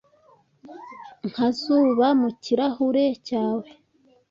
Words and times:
nka 1.29 1.47
zuba 1.59 2.07
mu 2.19 2.29
kirahure 2.43 3.05
cyawe 3.27 3.67